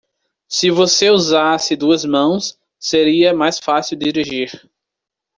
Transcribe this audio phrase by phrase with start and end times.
[0.47, 4.67] Se você usasse duas mãos, seria mais fácil dirigir.